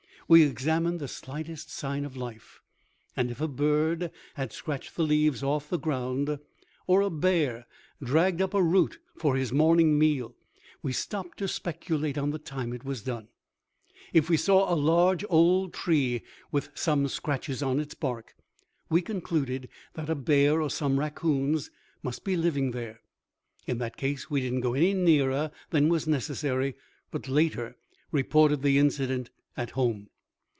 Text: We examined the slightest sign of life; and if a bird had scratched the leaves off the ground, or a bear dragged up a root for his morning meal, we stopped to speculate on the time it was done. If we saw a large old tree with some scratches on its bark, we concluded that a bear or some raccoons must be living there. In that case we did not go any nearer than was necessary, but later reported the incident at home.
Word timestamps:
We 0.27 0.43
examined 0.43 1.01
the 1.01 1.09
slightest 1.09 1.69
sign 1.69 2.05
of 2.05 2.15
life; 2.15 2.61
and 3.17 3.31
if 3.31 3.41
a 3.41 3.49
bird 3.49 4.11
had 4.35 4.53
scratched 4.53 4.95
the 4.95 5.03
leaves 5.03 5.43
off 5.43 5.67
the 5.69 5.77
ground, 5.77 6.39
or 6.87 7.01
a 7.01 7.09
bear 7.09 7.65
dragged 8.01 8.41
up 8.41 8.53
a 8.53 8.63
root 8.63 8.99
for 9.17 9.35
his 9.35 9.51
morning 9.51 9.99
meal, 9.99 10.33
we 10.81 10.93
stopped 10.93 11.37
to 11.39 11.49
speculate 11.49 12.17
on 12.17 12.29
the 12.29 12.39
time 12.39 12.71
it 12.71 12.85
was 12.85 13.01
done. 13.01 13.27
If 14.13 14.29
we 14.29 14.37
saw 14.37 14.73
a 14.73 14.73
large 14.73 15.25
old 15.29 15.73
tree 15.73 16.21
with 16.49 16.69
some 16.73 17.09
scratches 17.09 17.61
on 17.61 17.77
its 17.77 17.93
bark, 17.93 18.33
we 18.89 19.01
concluded 19.01 19.67
that 19.95 20.09
a 20.09 20.15
bear 20.15 20.61
or 20.61 20.69
some 20.69 20.97
raccoons 20.97 21.71
must 22.03 22.23
be 22.23 22.37
living 22.37 22.71
there. 22.71 23.01
In 23.67 23.79
that 23.79 23.97
case 23.97 24.29
we 24.31 24.39
did 24.39 24.53
not 24.53 24.63
go 24.63 24.75
any 24.75 24.93
nearer 24.93 25.51
than 25.71 25.89
was 25.89 26.07
necessary, 26.07 26.75
but 27.11 27.27
later 27.27 27.75
reported 28.13 28.61
the 28.61 28.77
incident 28.77 29.29
at 29.57 29.71
home. 29.71 30.07